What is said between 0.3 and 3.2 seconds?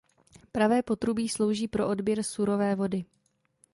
Pravé potrubí slouží pro odběr surové vody.